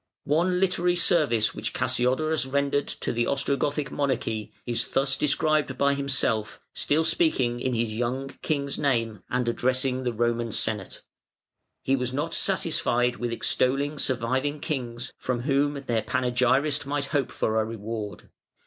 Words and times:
One 0.25 0.59
literary 0.59 0.95
service 0.95 1.53
which 1.53 1.75
Cassiodorus 1.75 2.47
rendered 2.47 2.87
to 2.87 3.11
the 3.13 3.25
Ostrogothic 3.25 3.91
monarchy 3.91 4.51
is 4.65 4.83
thus 4.89 5.15
described 5.15 5.77
by 5.77 5.93
himself, 5.93 6.59
still 6.73 7.03
speaking 7.03 7.59
in 7.59 7.75
his 7.75 7.93
young 7.93 8.29
king's 8.41 8.79
name 8.79 9.21
and 9.29 9.47
addressing 9.47 10.01
the 10.03 10.11
Roman 10.11 10.51
Senate. 10.51 11.03
[Footnote 11.85 11.85
90: 11.85 11.85
Variæ 11.85 11.85
ix., 11.85 11.85
25.] 11.85 11.85
"He 11.85 11.95
was 11.97 12.13
not 12.13 12.33
satisfied 12.33 13.15
with 13.17 13.31
extolling 13.31 13.99
surviving 13.99 14.59
Kings, 14.59 15.13
from 15.19 15.41
whom 15.41 15.73
their 15.73 16.01
panegyrist 16.01 16.87
might 16.87 17.05
hope 17.13 17.31
for 17.31 17.61
a 17.61 17.63
reward. 17.63 18.31